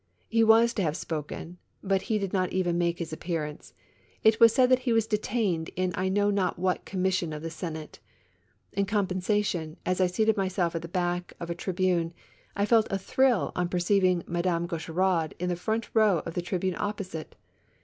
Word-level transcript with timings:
He 0.29 0.43
was 0.43 0.73
to 0.73 0.81
have 0.81 0.97
spoken, 0.97 1.59
but 1.83 2.01
he 2.01 2.17
did 2.17 2.33
not 2.33 2.51
even 2.51 2.75
make 2.75 2.97
his 2.97 3.13
appearance: 3.13 3.75
it 4.23 4.39
was 4.39 4.51
said 4.51 4.69
that 4.69 4.79
he 4.89 4.93
was 4.93 5.05
detained 5.05 5.69
in 5.75 5.91
I 5.93 6.09
know 6.09 6.31
not 6.31 6.57
what 6.57 6.85
Commission 6.85 7.31
of 7.31 7.43
the 7.43 7.51
Senate. 7.51 7.99
lu 8.75 8.83
compensation, 8.85 9.77
as 9.85 10.01
I 10.01 10.07
seated 10.07 10.35
myself 10.37 10.73
at 10.75 10.81
the 10.81 10.87
back 10.87 11.33
of 11.39 11.51
a 11.51 11.53
trib 11.53 11.79
une, 11.81 12.13
I 12.55 12.65
felt 12.65 12.87
a 12.89 12.97
thrill 12.97 13.51
on 13.55 13.69
perceiving 13.69 14.23
Madame 14.25 14.65
Gaucheraud 14.65 15.33
in 15.37 15.49
the 15.49 15.55
first 15.55 15.91
row 15.93 16.23
of 16.25 16.33
the 16.33 16.41
tribune 16.41 16.77
opposite. 16.79 17.35